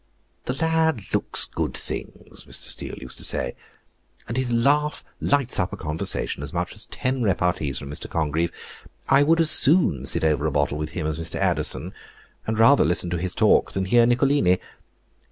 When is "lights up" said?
5.19-5.71